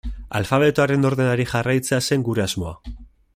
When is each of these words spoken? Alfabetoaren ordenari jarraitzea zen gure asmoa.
Alfabetoaren 0.37 1.05
ordenari 1.09 1.45
jarraitzea 1.51 2.01
zen 2.11 2.25
gure 2.31 2.45
asmoa. 2.47 2.75